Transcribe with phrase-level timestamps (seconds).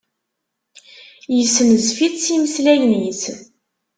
[1.35, 3.23] Yessenzef-itt s yimeslayen-is.